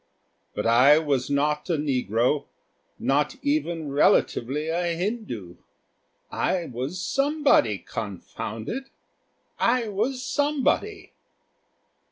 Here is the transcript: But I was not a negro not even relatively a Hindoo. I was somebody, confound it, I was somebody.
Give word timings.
But 0.55 0.65
I 0.65 0.97
was 0.97 1.29
not 1.29 1.69
a 1.69 1.73
negro 1.77 2.45
not 2.97 3.35
even 3.43 3.91
relatively 3.91 4.67
a 4.67 4.95
Hindoo. 4.97 5.57
I 6.31 6.65
was 6.65 6.99
somebody, 6.99 7.77
confound 7.77 8.67
it, 8.67 8.89
I 9.59 9.89
was 9.89 10.23
somebody. 10.23 11.11